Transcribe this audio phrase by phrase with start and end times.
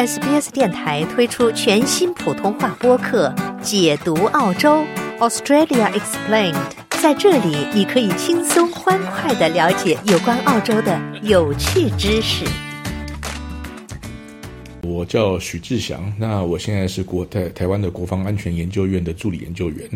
[0.00, 3.28] SBS 电台推出全新普通话播客
[3.60, 4.82] 《解读澳洲
[5.18, 6.54] Australia Explained》。
[7.02, 12.46] 在这里，你可以轻松欢快的了解有关澳洲的有趣知识。
[15.00, 19.88] 我叫许志祥，那我现在是国台台湾的国防安全研究院的助理研究员。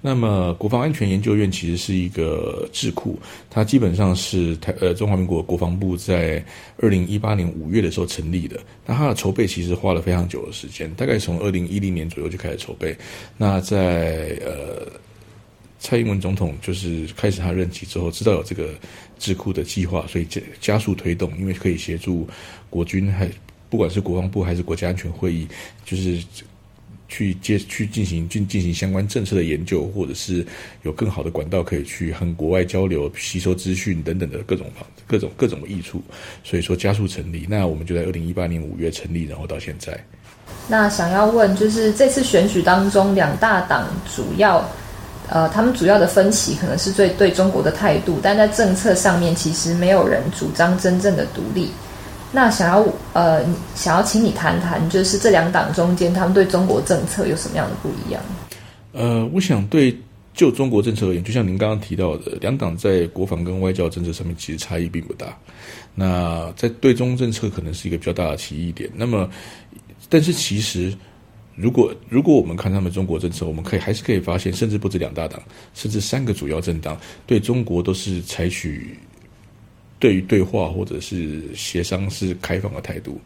[0.00, 3.18] 那么，国防安全研究院其实是一个智库，
[3.50, 6.42] 它基本上是台呃中华民国国防部在
[6.78, 8.58] 二零一八年五月的时候成立的。
[8.86, 12.96] 那它的筹备其实花了非常久的时间，大概从二零一零年左右就开始筹备。
[13.36, 14.90] 那在呃
[15.78, 18.70] 蔡英文总统就是开始他任期之后，知道有这个
[19.18, 22.26] 智库的计划，所以加加速推动，因为可以协助
[22.70, 23.30] 国军还。
[23.68, 25.46] 不管是国防部还是国家安全会议，
[25.84, 26.22] 就是
[27.08, 30.44] 去接去进行进进行相关政策的研究，或者是
[30.82, 36.02] 有更好的管道可以去和国外交流、吸收资讯等等的各种方各种各种益处。
[36.42, 39.98] 所以说加速成立，那我们就在二零一八年五月成立，然后到现在。
[40.68, 44.68] 那想要问，就是这次选举当中，两大党主要
[45.28, 51.70] 呃，他们主要的分歧可能是对对中国的态度，但在政策上面，其实没有人主张真正的独立。
[52.32, 53.42] 那想要呃，
[53.74, 58.22] 想要请你谈谈，就是这两党中间，他们对中国政策有什么样的不一样？
[58.92, 59.96] 呃，我想对
[60.34, 65.34] 就中国政策而言，就像您刚刚提到的，两党在国防跟外交政策上面其实差异并不大。
[65.94, 68.90] 那在对中政策可能是一个比较大的歧义点。
[68.94, 69.30] 那么，
[70.08, 70.92] 但是其实
[71.54, 75.40] 如果如果我们看他们中国政策，我们可以还是可以发现，甚至不止两大党，
[75.74, 78.98] 甚至三个主要政党对中国都是采取。
[79.98, 83.18] 对于对话或者是协商是开放的态度，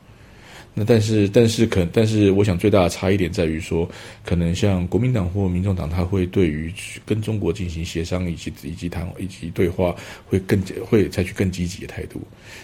[0.72, 3.90] 那但是但是可但是我想最大的差异点在于说，
[4.24, 6.72] 可能像国民党或民众党，他会对于
[7.04, 9.92] 跟中国进行协商以及以及谈以及对话
[10.24, 12.20] 会更会采取更积极的态度。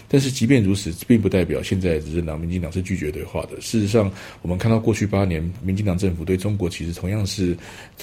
[0.07, 3.59] 但是即便如此，并不代表现在执政党民进党是拒绝对话的。
[3.59, 4.09] 事实上，
[4.41, 7.57] 我们看到过去八年，民进党政府对中国其实同样是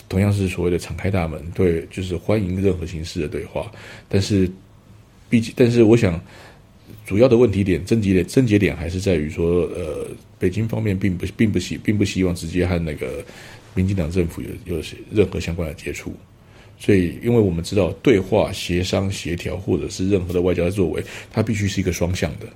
[0.06, 3.72] 同样是所谓的敞开大门，对就是欢迎任何形式的对话，
[4.06, 4.50] 但是。
[5.28, 6.20] 毕竟，但是我想，
[7.06, 10.06] 主要的问题点、症结点、症结点还是在于说，呃，
[10.38, 13.24] 北京方面并不并不希并不希望直接和那个
[13.74, 16.14] 民进党政府有有任何相关的接触。
[16.76, 21.02] 所以，因为我们知道，对话、协商、协调，或者是任何的外交作为，
[21.32, 22.46] 它必须是一个双向的。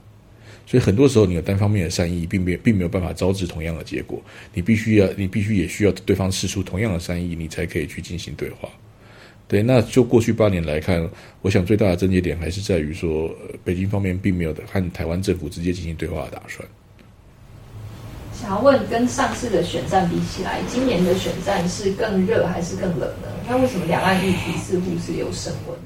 [0.66, 4.20] 所以，很多时候，你有单方面的善意，并没并没有办法招致同样的结果。
[4.52, 8.68] 你必须要，你必须也需要对方示出同样的善意，你才可以去进行对话。
[9.48, 11.08] 对，那就过去八年来看，
[11.40, 16.68] 我想最大的症结点还是在于说，北京方面并没有和台湾政府直接进行对话的打算。
[18.34, 23.28] 想要问，跟上次的选战比起来，今年的选战是更热还是更冷呢？
[23.48, 25.84] 那为什么两岸议题似乎是有升温呢？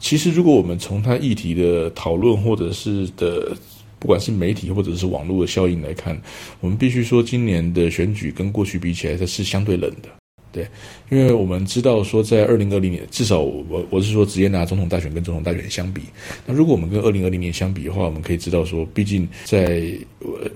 [0.00, 3.54] 其实，如果我们从它议题的讨论，或者是的，
[3.98, 6.18] 不管是媒体或者是网络的效应来看，
[6.60, 10.08] 我们必须说，今年的选举跟过去比起来，它是相对冷的。
[10.52, 10.66] 对，
[11.10, 16.02] 因为我们知道说，在二零二零年，至少我我是说，直接拿总统大选跟总统大选相比，
[16.44, 19.92] 那如果我们跟二零二零年相比的话，我们可以知道说，毕竟在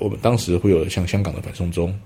[0.01, 1.97] 我们当时会有像香港的反送中，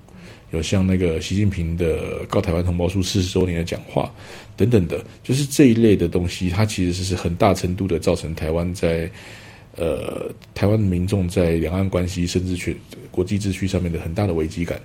[0.51, 4.13] 有像那个习近平的告台湾同胞书四十周年的讲话
[4.55, 9.11] 等等的，就是这一类的东西，它其实是很大程度的造成台湾在
[9.77, 12.75] 呃台湾民众在两岸关系甚至全
[13.11, 14.79] 国际秩序上面的很大的危机感。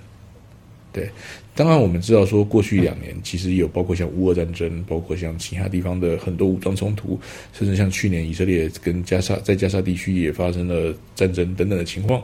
[0.94, 1.10] 对，
[1.56, 7.18] 当然我们知道说，过去两年其实有包括像乌俄战争，包括像其他地方的很多武装冲突，
[7.52, 12.22] 甚至像去年以色列跟加沙在加沙地区也发生了战争等等的情况。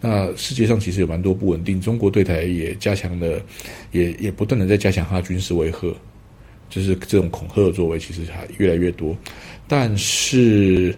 [0.00, 3.42] 那世界上其实有蛮多不稳定，中国对台也加强了，
[3.90, 5.92] 也也不断的在加强它的军事威吓，
[6.70, 9.16] 就是这种恐吓的作为其实还越来越多。
[9.66, 10.94] 但是，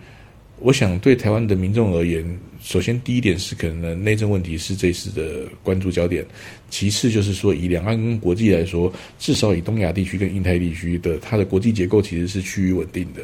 [0.64, 2.24] 我想对台湾的民众而言。
[2.62, 6.24] 首先，第一点是可能内政问题是这次的关注焦点。
[6.70, 13.20] 其次，就是说以两岸跟国际来说，至少以东亚地区跟印太地区的它的国际结构其实是趋于稳定的。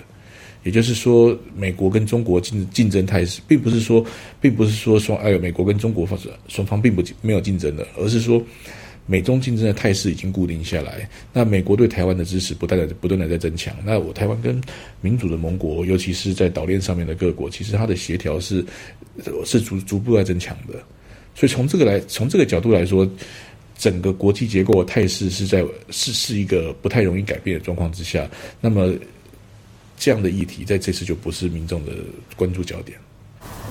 [0.64, 4.04] 也就是说，美国跟中国竞竞争态势，并不是说，
[4.38, 8.44] 并不是说说哎，美国跟中国方双方并不没有竞争的，而是说。
[9.06, 13.74] 美中竞争的态势已经固定下来，那美国对台湾的支持不断的不断的在增强。
[13.84, 14.60] 那我台湾跟
[15.00, 18.64] 民主的盟国，尤其是在岛链上面的各国，其实它的协调是
[19.44, 20.74] 是逐逐步在增强的。
[21.34, 23.08] 所以从这个来从这个角度来说，
[23.76, 28.30] 整个国际结构的态势是在是是一个不太容易改变的状况之下。
[28.60, 28.94] 那么
[29.98, 31.92] 这样的议题在这次就不是民众的
[32.36, 32.96] 关注焦点。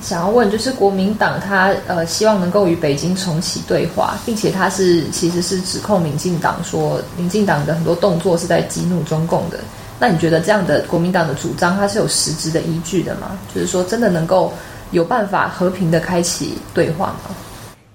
[0.01, 9.59] 想要问，就是国民党他呃希望能够与北京重启对话，并且他是其实是指控民进党说，民进党的很多动作是在激怒中共的。
[9.99, 13.37] 那你觉得这样的国民党的主张，它是有实质的依据的吗？
[13.53, 14.53] 就是说，真的能够
[14.91, 17.35] 有办法和平的开启对话吗？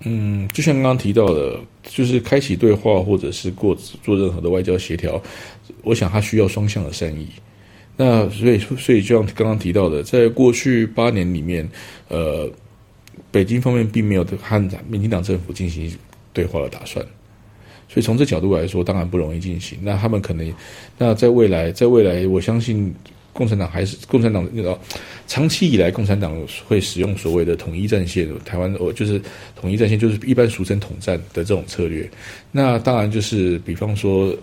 [0.01, 5.19] 嗯，就像刚刚提到的，就是开启对话或者是过做任何的外交协调，
[5.83, 7.27] 我想它需要双向的善意。
[7.97, 11.69] 那所以，所以就像刚刚提到的，在过去八年里面，
[12.09, 12.51] 呃，
[13.31, 15.97] 北京方面并没有和民进党政府进行
[16.33, 17.07] 对话的打算，
[17.89, 19.79] 所以从这角度来说，当然不容易进行。
[19.81, 20.53] 那他们可能，
[20.99, 22.93] 那在未来，在未来，我相信
[23.33, 24.77] 共产党还是共产党那个
[25.29, 26.37] 长期以来，共产党
[26.67, 29.23] 会使用所谓的统一战线，台湾哦，就是
[29.55, 32.11] 统一战线，就是一般俗称统战的这种策略。
[32.51, 34.37] 那当然就是，比方说。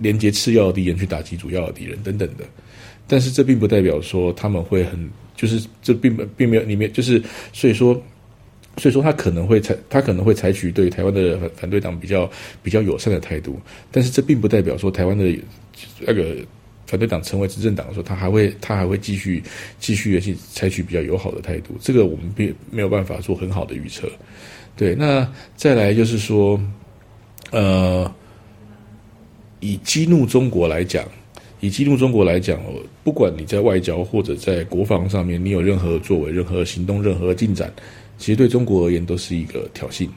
[0.00, 2.44] 连接次要的敌人去打击主要的敌人等等的，
[3.06, 7.92] 但是这并不代表说他们会很，就是这并并没有里面就是，所以说，
[8.78, 12.28] 所以说他可能会采他可能会采取对台湾的反对党比较
[12.62, 13.60] 比较友善的态度，
[13.92, 15.36] 但是这并不代表说台湾的
[16.00, 16.36] 那个
[16.86, 19.42] 反对党成为执政党的时候，他还会他还会继续
[19.78, 24.10] 继续的去采取比较友好的态度，这个我们并没有办法做很好的预测。
[24.76, 26.58] 对，那再来就是说，
[27.50, 28.10] 呃。
[29.60, 31.06] 以激怒中国来讲，
[31.60, 32.58] 以激怒中国来讲，
[33.04, 37.72] 不管你在外交或者在国防上面，你有任何作为、任何行动、任何进展，
[38.18, 40.08] 其实对中国而言都是一个挑衅。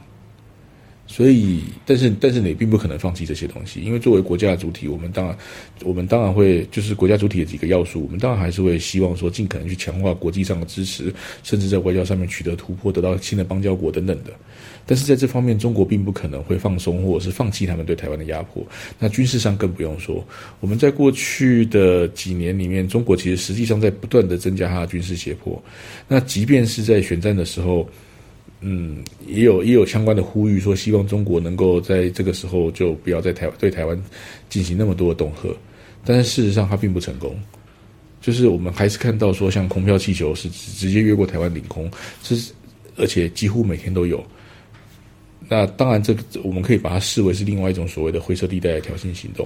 [1.16, 5.38] 所以，但是，但是你并不可能放弃这些东西，因为作为国家的主体，我们当然，
[5.84, 11.14] 我们当然会就是国家主体的几个要素，我们当然还是会希望说，尽可能去强化国际上的支持，
[11.44, 14.32] 甚至在外交上面取得突破，得到新的邦交国等等的。
[14.88, 18.66] 但是在这方面，中国并不可能会放松或者是放弃他们对台湾的压迫。
[18.98, 20.26] 那军事上更不用说，
[20.62, 25.64] 我们在过去的几年里面，中国其实实际上在不断的增加它的军事胁迫。
[26.08, 27.88] 那即便是在选战的时候。
[28.64, 34.02] 嗯，也有也有相关的呼吁，说希望中国能够在这个时候就不要在台对台湾
[34.50, 35.54] 进行那么多的恫吓，
[36.06, 37.38] 但是事实上它并不成功。
[38.22, 42.54] 就是我们还是看到说，像空飘气球是直接越过台湾领空，这是
[42.96, 44.24] 而且几乎每天都有。
[45.50, 49.46] 那当然，这个我们可以把它视为是另外一种所谓的灰色地带的挑衅行动，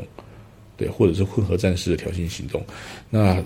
[0.78, 2.64] 对，或者是混合战士的挑衅行动。
[3.10, 3.44] 那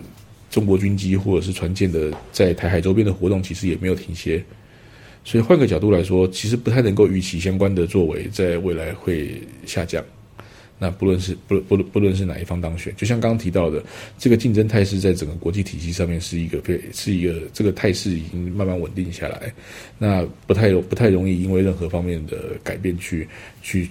[0.50, 4.44] 中国军机或者是船舰的在台海周边的活动，其实也没有停歇。
[5.24, 10.04] 所以换个角度来说，其实不太能够预期相关的作为在未来会下降。
[10.84, 13.84] 那不论是不不不论是哪一方当选，就像刚刚提到的，
[14.18, 19.54] 这个竞争态势在整个国际体系上面是一个非是一个这个态势已经慢慢稳定下来。
[20.00, 23.30] 那不太不太容易因为任何方面的改变去
[23.62, 23.88] 去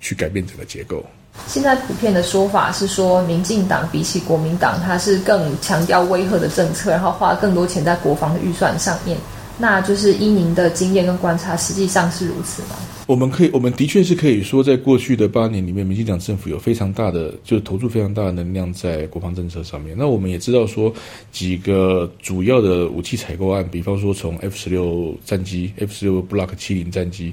[0.00, 1.02] 去改变整个结构。
[1.46, 9.16] 现在普遍的说法是说，民进党比起国民党，它是更强调威吓的政策，然后花更多钱在国防的预算上面。
[9.58, 12.76] 那就是依您的经验跟观察，实际上是如此吗？
[13.06, 19.94] 我们可以，我们的确是可以说，在过去的八年里面，民进党政府有非常大的，就是投注非常大的能量在国防政策上面。
[19.96, 20.92] 那我们也知道说，
[21.30, 27.30] 几个主要的武器采购案，比方说从 F 十六战机、F 十六 Block 七零战机，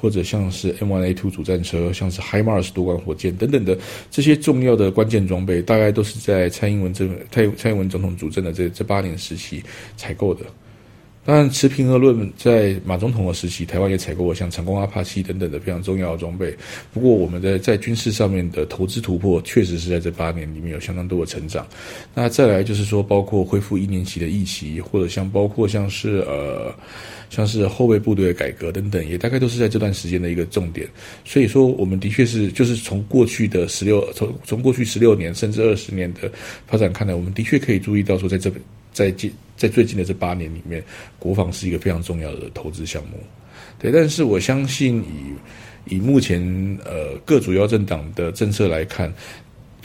[0.00, 3.76] 或者像是 M1A Two 主战车，像是 HIMARS 多管火箭等等的
[4.10, 9.62] 这些重要的关键装备，大概都是在蔡英文政蔡蔡英文总统主政的这这八年时期
[9.98, 10.46] 采购的。
[11.30, 16.52] 当然，持平和论，在马总统的时期，台湾也采购过像长弓、阿帕奇等等的非常重要的装备。
[16.92, 21.64] 不过，我们的在军事上面的投资突破，确实是在这八年里面有相当多的成长。
[22.16, 26.74] 那再来就是说，包括恢复一年期的役期，或者像包括像是呃，
[27.30, 30.84] 像是后备部队的改革等等，也大概都是在这段时间的一个重点。
[31.24, 36.28] 所以说，我们的确是就是从过去的十六从从过去十六年甚至二十年的
[36.66, 38.52] 发展看来，我们的确可以注意到说，在这
[38.92, 40.82] 在近在最近的这八年里面，
[41.18, 43.18] 国防是一个非常重要的投资项目，
[43.78, 43.92] 对。
[43.92, 46.40] 但是我相信，以以目前
[46.84, 49.12] 呃各主要政党的政策来看，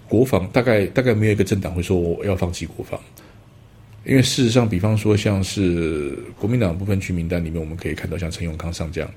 [0.08, 3.00] 国防大概大概没有一个政党会说我要放弃国防，
[4.06, 9.10] 因为事实上，比方说像是国民党部分区名单里面，我们可以看到像陈永康上将，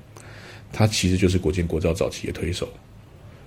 [0.73, 2.67] 他其实就是国建国造早期的推手。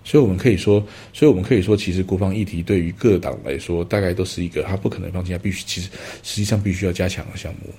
[0.05, 5.89] 所以我们可以说，所以我们可以说，其实国防议题对于各党来说，大概都是一个他不可能放弃，他必须其实
[6.23, 7.71] 实际上必须要加强的项目。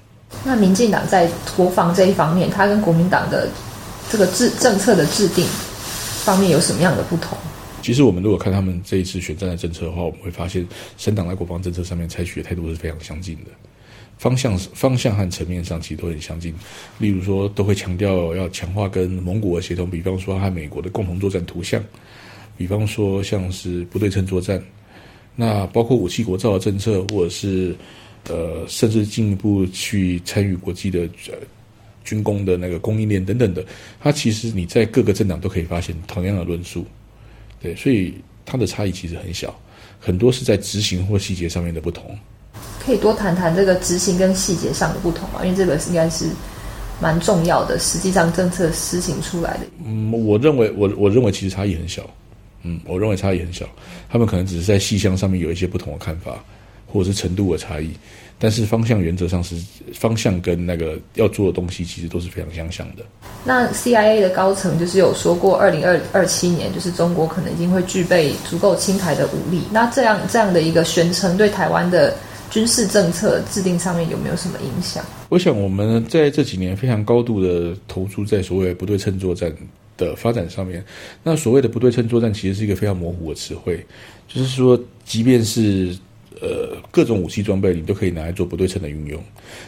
[0.43, 3.47] 那民进党在国防这一方面，它跟国民党的
[4.09, 5.45] 这个制政策的制定
[6.23, 7.37] 方面有什么样的不同？
[7.81, 10.65] 其实我们如果看他们这一次选战的政策的话，我们会发现，
[10.97, 13.51] 省党在国防政策上面采取的态度是非常相近的，
[14.17, 16.53] 方向方向和层面上其实都很相近。
[16.97, 21.83] 例如说，都会强调要强化跟盟国的协同，比方说和美国的共同作战图像。
[22.55, 24.63] 比方说，像是不对称作战，
[25.35, 27.75] 那包括武器国造的政策，或者是
[28.29, 31.33] 呃，甚至进一步去参与国际的呃
[32.03, 33.65] 军工的那个供应链等等的，
[33.99, 36.85] 它其实你在各个政党都可以发现同样的论述，
[37.59, 38.13] 对，所以
[38.45, 39.59] 它的差异其实很小，
[39.99, 42.15] 很多是在执行或细节上面的不同。
[42.85, 45.43] 可以多谈谈这个执行跟细节上的不同啊？
[45.43, 46.25] 因为这个应该是
[46.99, 47.79] 蛮重要的。
[47.79, 52.03] 实际上政策施行出来的，嗯，我认为我我认为其实差异很小，
[52.63, 53.65] 嗯，我认为差异很小，
[54.09, 56.43] 他们可能只是在细项上面有一些不同的看法，
[56.91, 57.91] 或者是程度的差异。
[58.39, 59.55] 但是方向原则上是
[59.93, 63.03] 方向跟那个要做的东西其实都是非常相像的。
[63.45, 69.61] 那 CIA 的高层就是有说过，二零二二七年就是中国可能已经会具备足够轻台的武力。
[69.71, 72.13] 那这样这样的一个宣称，对台湾的
[72.53, 75.03] 军事政策制定上面有没有什么影响？
[75.29, 79.51] 我想我们在这几年非常高度的投注在所谓不对称作战
[79.97, 80.85] 的发展上面。
[81.23, 83.83] 那所谓的不对称作战其实是一个非常模糊的词汇，
[84.27, 85.97] 就是说，即便是
[86.41, 89.19] 呃，各种武器装备你都可以拿来做不对称的运用，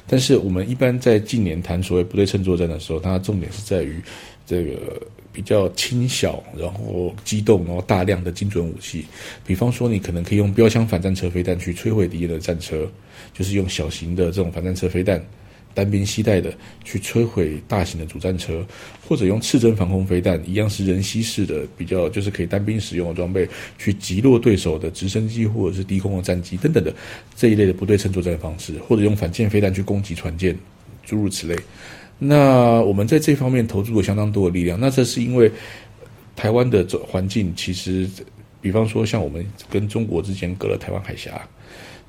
[0.05, 3.99] 但是我们一般在近年谈所谓不对称作战的时候，它重点是在于
[4.45, 5.01] 这个
[5.35, 9.05] 比较轻小，然后机动，然后大量的精准武器。
[9.45, 12.89] 比方说，你可能可以用标枪反战车飞弹去摧毁敌人的战车，
[13.33, 15.21] 就是用小型的这种反战车飞弹。
[15.73, 16.53] 单兵携带的
[16.85, 18.65] 去摧毁大型的主战车，
[19.05, 23.45] 或者用刺针防空飞弹，一样是人吸式的，比较就是可以单兵使用的装备，
[23.77, 26.95] 去击落对手的直升机或者是低空的战机等等的
[27.35, 30.57] 这一类的不对称作战方式，或者用反舰飞弹去攻击船舰，
[31.03, 31.53] 诸如此类。
[32.17, 34.79] 那我们在这方面投入了相当多的力量。
[34.79, 35.51] 那这是因为
[36.35, 38.07] 台湾的环境其实，
[38.65, 41.39] 比方说像我们跟中国之间隔了台湾海峡。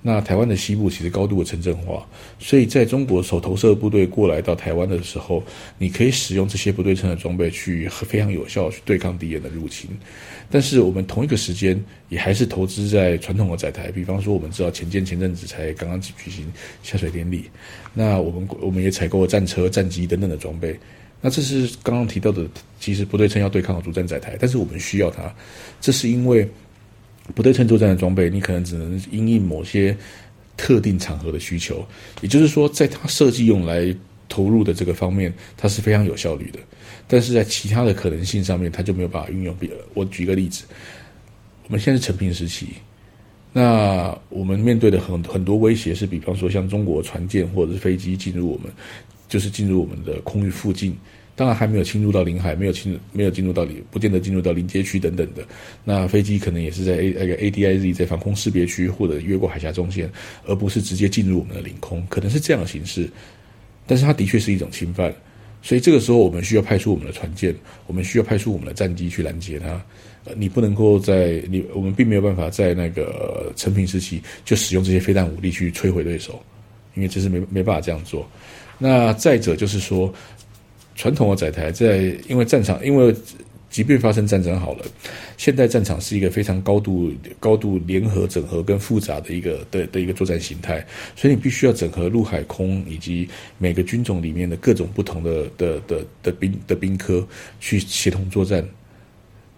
[0.01, 2.07] 那台湾的西部其实高度的城镇化，
[2.39, 5.43] 所以在中国所投射部队过来到台湾的时候，
[5.77, 9.91] 你可以使用这些不对称的装备去非常有效去对抗敌人的入侵。
[10.49, 16.51] 但是我们同一个时间也还是投资在传统的载台，比方说我们知道前舰前阵子才刚刚举行
[16.83, 17.51] 下水典礼，
[17.93, 20.79] 那我们我们也采购了战车、战机等等的装备。
[21.27, 22.47] 那这是刚刚提到的，
[22.79, 25.35] 其实不对称要对抗主战载台，但是我们需要它，
[25.81, 26.49] 这是因为。
[27.35, 29.97] 不对称作战的装备，你可能只能因应某些
[30.57, 31.85] 特定场合的需求。
[32.21, 33.93] 也就是说，在它设计用来
[34.29, 36.61] 投入的这个方面，它是非常有效率的。
[37.09, 39.53] 但是在其他的可能性上面，它就没有办法运用。
[39.57, 40.67] 比我举个例子，
[41.65, 42.69] 我们现在是成平时期，
[43.53, 48.73] 那我们面对的很很多威胁是，比方说像中国船舰或者是飞机进入我们，
[49.29, 50.97] 就是进入我们的空域附近。
[51.39, 55.47] 当然还没有侵入到领海，没有侵没有进入到里，不见得进入到临街区等等的。
[55.85, 60.11] 那飞机可能也是在 A 那个 A D I Z 在防空识别区或者越过海峡中线，
[60.47, 63.07] 而不是直接进入我们的领空，可能是这样的形式。
[63.87, 65.15] 但是它的确是一种侵犯，
[65.61, 67.55] 所以这个时候我们需要派出我们的船舰，
[67.87, 69.79] 我们需要派出我们的战机去拦截它。
[70.25, 76.43] 呃，你不能够在你我们并没有办法在那个成平时期就使用这些飞弹武力去摧毁对手，
[76.95, 78.27] 因为这是没没办法这样做。
[78.79, 80.13] 那再者就是说。
[80.99, 83.15] 传统的载台在因为战场，因为
[83.69, 84.85] 即便发生战争好了，
[85.37, 90.83] 现代战场是一个非常高度、高度联合、整合跟复杂的一个的的一个作战形态，
[91.15, 93.29] 所以你必须要整合陆海空以及
[93.59, 97.23] 每个军种里面的各种不同的的的的兵的兵科
[97.61, 98.67] 去协同作战。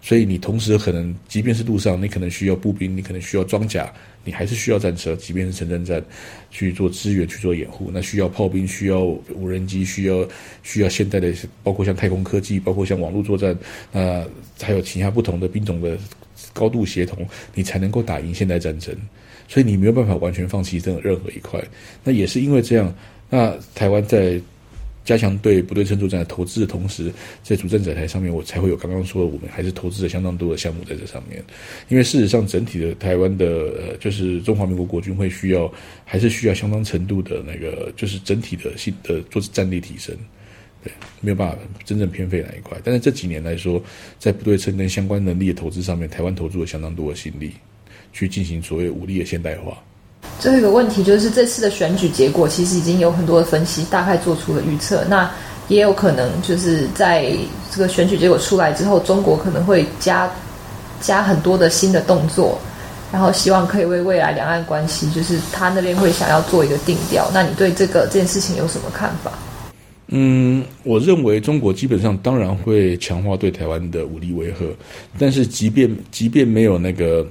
[0.01, 3.91] 所以你同时可能，即便是路上，你可能需要步兵，你可能需要装甲，
[4.23, 6.01] 你还是需要战车，即便是城镇战
[6.49, 10.25] 去做支援、去做掩护，那需要炮兵，需要无人机，需要
[10.63, 13.57] 需要现代的，包括像太空科技，包括像网络作战，
[13.91, 14.25] 那
[14.61, 15.97] 还有其他不同的兵种的
[16.53, 18.95] 高度协同，你才能够打赢现代战争。
[19.47, 21.61] 所以你没有办法完全放弃任任何一块。
[22.03, 22.95] 那也是因为这样，
[23.29, 24.39] 那台湾在。
[25.05, 31.43] 加强对不对称作战的投资的同时，在主战载台上面，我才会有刚刚说的，我们还是投资了相当多的项目在这上面。
[31.87, 35.71] 因为事实上，整体的台湾的呃，就是中华民国国军会需要，
[36.05, 40.15] 还是需要相当程度的那个，就是整体的性的做战力提升。
[40.83, 42.79] 对，没有办法真正偏废哪一块。
[42.83, 43.83] 但是这几年来说，
[44.17, 47.51] 在不对称跟相关能力的投资上面，台湾投入了相当多的心力，
[48.13, 49.83] 去进行所谓武力的现代化。
[50.39, 55.03] 最后一个问题就是，这次的选举结果其实已经有很多的分析，大概做出了预测。
[55.09, 55.29] 那
[55.67, 57.29] 也有可能就是在
[57.69, 60.31] 这个选举结果出来之后，中国可能会加
[61.01, 62.57] 加很多的新的动作，
[63.11, 67.29] 然后希望可以为未来两岸关系，就是他那边会想要做一个定调。
[67.33, 69.33] 那你对这个这件事情有什么看法？
[70.07, 74.65] 嗯，我认为中国基本上当然会强化对台湾的武力威吓，
[75.19, 77.27] 但是即便即便没有那个。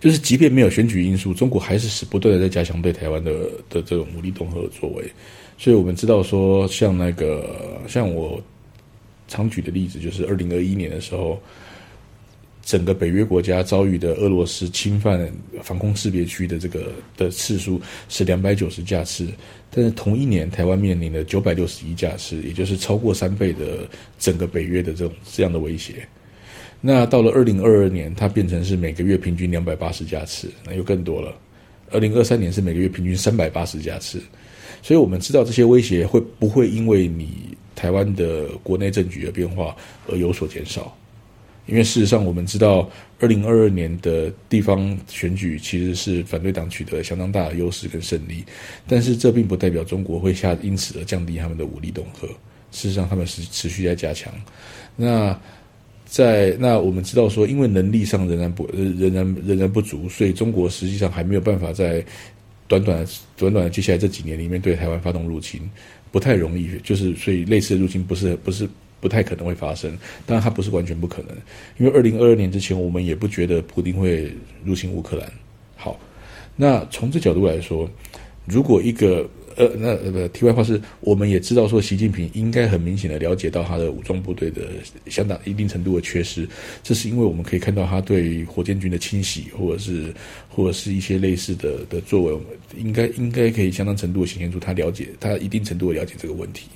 [0.00, 3.32] 就是即便没有选举因素，中国还是是不断的在加强对台湾的
[3.70, 5.04] 的这种武力恫吓的作为。
[5.58, 8.40] 所以我们知道说，像那个像我
[9.26, 11.40] 常举的例子，就是二零二一年的时候，
[12.62, 19.26] 整个北约国家遭遇的俄罗斯侵犯防空识别区的这个的次数是两百九十架次，
[19.70, 23.88] 但是同一年台湾面临的九百六十一架次，也就是超过三倍的
[24.18, 26.06] 整个北约的这种这样的威胁。
[26.80, 31.34] 那到了二零二二年，它变成是每个月平均两百八十架次，那又更多了。
[31.90, 34.20] 二零二三年是每个月平均三百八十架次，
[34.82, 39.74] 所以我们知道这些威胁会不会因为你台湾的国内政局的变化
[40.08, 40.96] 而有所减少？
[41.66, 48.44] 因为事实上，我们知道，二零二二年的地方选举其实是反对党取得相当大的优势跟胜利，
[48.86, 52.28] 但是这并不代表中国会下因此而降低他们的武力恫吓。
[52.70, 54.32] 事实上，他们是持续在加强。
[54.94, 55.36] 那
[56.06, 62.02] 在那我们知道说，因为能力上仍然不仍然仍然不足，所以中国实际上还没有办法在
[62.66, 65.60] 短短短短的接下来这几年里面对台湾发动入侵，
[66.10, 66.70] 不太容易。
[66.82, 68.66] 就是所以类似的入侵不是不是。
[68.98, 71.36] 不太可能会发生，当然它不是完全不可能，
[71.76, 74.32] 因为二零二二年之前，我们也不觉得普京会
[74.64, 75.30] 入侵乌克兰。
[75.76, 76.00] 好，
[76.56, 77.88] 那从这角度来说，
[78.46, 84.68] 如果一个呃，那呃，题外话是，我们也知道说，习近平应该很明显的了解到他的武装部队的
[85.08, 86.46] 相当一定程度的缺失，
[86.82, 90.12] 这是因为我们可以看到他对火箭军的清洗，或者是
[90.48, 92.38] 或者是一些类似的的作为，
[92.76, 96.68] 应该应该可以相当程度的显现出他了解他一定程度的了解这个问题。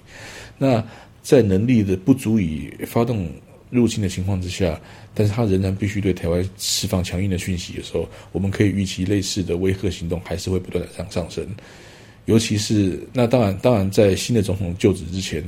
[0.56, 0.82] 那
[1.22, 3.30] 在能力的不足以发动
[3.68, 4.80] 入侵的情况之下，
[5.14, 11.46] 但是他仍然必须对台湾释放强硬的讯息的时候，我们可以预期类似的威吓行动还是会不断的上上升。
[12.26, 15.44] 尤其是那当然，当然在新的总统就职之前，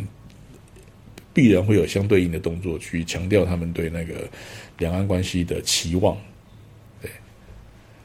[1.33, 4.29] 必然会有相对应的动作去强调他们对那个
[4.79, 6.17] 两岸关系的期望。
[7.01, 7.11] 对，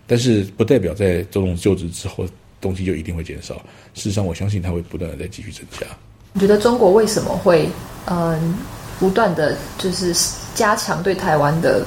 [0.05, 2.27] 但是不代表在总统就职之后
[2.61, 3.55] 东西就一定会减少。
[3.93, 5.87] 事实上，我相信他会不断的在继续增加。
[6.33, 7.67] 你觉得中国为什么会
[8.05, 8.55] 嗯
[8.99, 10.13] 不断的就是
[10.53, 11.85] 加强对台湾的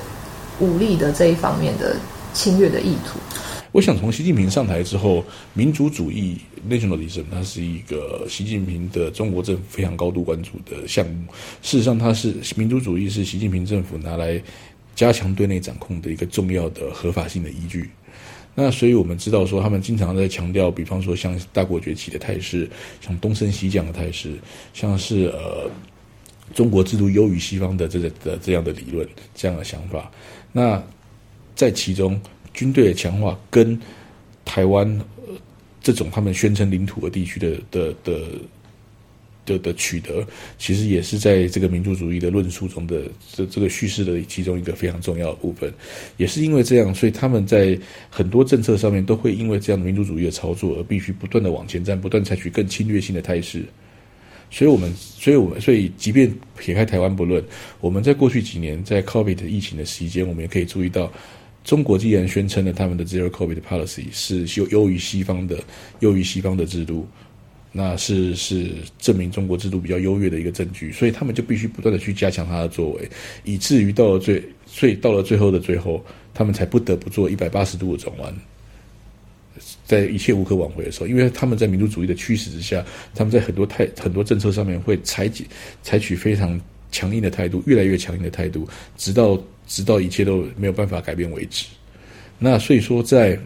[0.58, 1.96] 武力的这一方面的
[2.32, 3.18] 侵略的意图？
[3.72, 5.24] 我想从习近平上台之后，
[5.54, 11.24] 民族主义 nationalism 它是一个习近平的中国政府非常高度关注的项目。
[11.62, 14.42] 事实上，它是民族主义是习近平政府拿来
[14.96, 17.90] 加强对内掌控的一个重要的合法性的依据。
[18.56, 22.68] 那所以我们知道说，他们经常在强调，比方说像大国崛起的态势，
[23.00, 24.36] 像东升西降的态势，
[24.74, 25.70] 像是呃
[26.52, 30.10] 中国制度优于西方的这个的这样的理论，这样的想法。
[30.50, 30.82] 那
[31.54, 32.20] 在其中，
[32.60, 33.78] 军队的强化跟
[34.44, 35.00] 台湾
[35.82, 38.20] 这种他们宣称领土的地区的的的。
[39.46, 40.24] 的的取得，
[40.58, 45.72] 其实也是在这个民族主义的论述中的这这个叙事的其中一个非常重要的部分。
[46.18, 47.76] 也是因为这样，所以他们在
[48.10, 53.64] 很多政策上面都会因为这样的民族主义的操作而必须不断的往前站，不断采取更侵略性的态势。
[54.50, 57.42] 所以我们，所以我们，所以即便撇开台湾不论，
[57.80, 61.10] 我们在过去几年在 COVID 疫情的期间，我们也可以注意到，
[61.64, 65.58] 中国既然宣称了他们的 Zero COVID Policy 是优优于西方的，
[66.00, 67.06] 优于西方的制度。
[67.72, 73.08] 那是是证明中国制度比较优越的一个证据，所以他们就必须不断的去加强他的作为，
[73.44, 78.34] 以至于到了最，所以到了最后的最后，他们才不得不做一百八十度的转弯，
[79.86, 85.46] 在一切无可挽回的时候，因为他们在民族主义的驱使之下，他们在很多太很多政策上面会采取
[85.80, 91.66] 采取非常强硬的态度，越来越强硬的态度，直到直到一切都没有办法改变为止。
[92.38, 93.38] 那所以说在。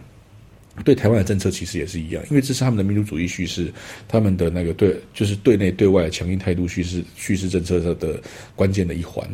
[0.85, 3.73] 对台湾的政策其实也是一样，因为这是他们的民族主义叙事，
[4.09, 8.21] 他们的那个对就是对内对外强硬态度叙事叙事政策的
[8.57, 9.25] 关键的一环，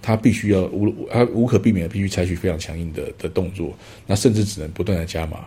[0.00, 3.76] 他必须要无他无可避免的必须采取非常强硬的的动作，
[4.06, 5.44] 那甚至只能不断的加码。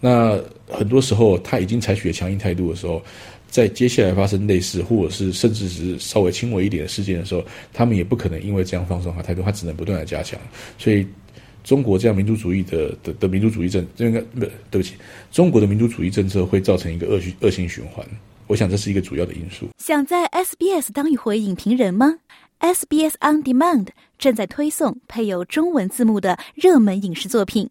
[0.00, 3.02] 那很多时候他已经采取了强硬态度的时候，
[3.52, 10.40] 在接下来发生类似或者是甚至是稍微轻微一点的事件的时候，他们也不可能因为这样放松他态度，他只能不断的加强，
[10.78, 11.06] 所以。
[11.64, 14.94] 中国这样民族主义的的的民族主义政，应该不对不起，
[15.30, 18.04] 中国的民族主义政策会造成一个恶循恶性循环。
[18.48, 19.68] 我想这是一个主要的因素。
[19.78, 22.16] 想在 SBS 当一回影评人吗
[22.58, 23.86] ？SBS On Demand
[24.18, 27.70] 正在推送配有中文字幕的热门影视作品。